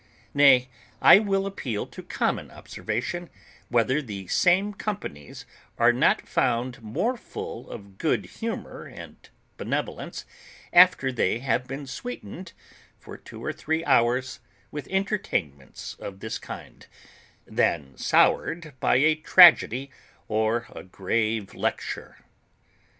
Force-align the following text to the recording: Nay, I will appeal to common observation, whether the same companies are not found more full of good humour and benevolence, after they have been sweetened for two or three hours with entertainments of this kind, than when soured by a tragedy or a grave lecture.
Nay, 0.33 0.67
I 0.99 1.19
will 1.19 1.45
appeal 1.45 1.85
to 1.85 2.01
common 2.01 2.49
observation, 2.49 3.29
whether 3.69 4.01
the 4.01 4.25
same 4.29 4.73
companies 4.73 5.45
are 5.77 5.93
not 5.93 6.27
found 6.27 6.81
more 6.81 7.15
full 7.15 7.69
of 7.69 7.99
good 7.99 8.25
humour 8.25 8.85
and 8.87 9.17
benevolence, 9.57 10.25
after 10.73 11.11
they 11.11 11.37
have 11.37 11.67
been 11.67 11.85
sweetened 11.85 12.53
for 12.97 13.15
two 13.15 13.45
or 13.45 13.53
three 13.53 13.85
hours 13.85 14.39
with 14.71 14.87
entertainments 14.87 15.93
of 15.99 16.19
this 16.19 16.39
kind, 16.39 16.87
than 17.45 17.89
when 17.89 17.97
soured 17.99 18.73
by 18.79 18.95
a 18.95 19.13
tragedy 19.13 19.91
or 20.27 20.65
a 20.71 20.81
grave 20.81 21.53
lecture. 21.53 22.17